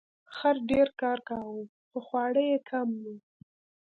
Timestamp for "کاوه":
1.27-1.61